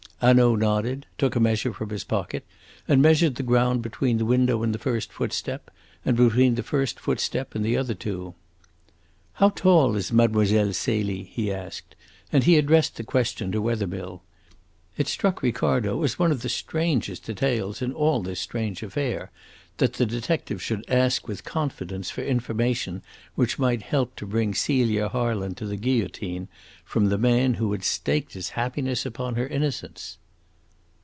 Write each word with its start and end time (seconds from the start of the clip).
Hanaud 0.23 0.57
nodded, 0.57 1.07
took 1.17 1.35
a 1.35 1.39
measure 1.39 1.73
from 1.73 1.89
his 1.89 2.03
pocket 2.03 2.45
and 2.87 3.01
measured 3.01 3.37
the 3.37 3.41
ground 3.41 3.81
between 3.81 4.19
the 4.19 4.25
window 4.25 4.61
and 4.61 4.71
the 4.71 4.77
first 4.77 5.11
footstep, 5.11 5.71
and 6.05 6.15
between 6.15 6.53
the 6.53 6.61
first 6.61 6.99
footstep 6.99 7.55
and 7.55 7.65
the 7.65 7.75
other 7.75 7.95
two. 7.95 8.35
"How 9.41 9.49
tall 9.49 9.95
is 9.95 10.11
Mlle. 10.13 10.35
Celie?" 10.75 11.23
he 11.23 11.51
asked, 11.51 11.95
and 12.31 12.43
he 12.43 12.55
addressed 12.55 12.97
the 12.97 13.03
question 13.03 13.51
to 13.51 13.63
Wethermill. 13.63 14.21
It 14.95 15.07
struck 15.07 15.41
Ricardo 15.41 16.03
as 16.03 16.19
one 16.19 16.31
of 16.31 16.43
the 16.43 16.49
strangest 16.49 17.25
details 17.25 17.81
in 17.81 17.91
all 17.91 18.21
this 18.21 18.39
strange 18.41 18.83
affair 18.83 19.31
that 19.77 19.93
the 19.93 20.05
detective 20.05 20.61
should 20.61 20.83
ask 20.89 21.29
with 21.29 21.45
confidence 21.45 22.09
for 22.11 22.21
information 22.21 23.01
which 23.35 23.57
might 23.57 23.81
help 23.81 24.15
to 24.17 24.27
bring 24.27 24.53
Celia 24.53 25.07
Harland 25.07 25.55
to 25.57 25.65
the 25.65 25.77
guillotine 25.77 26.49
from 26.83 27.05
the 27.07 27.17
man 27.17 27.53
who 27.53 27.71
had 27.71 27.83
staked 27.85 28.33
his 28.33 28.49
happiness 28.49 29.05
upon 29.05 29.35
her 29.35 29.47
innocence. 29.47 30.17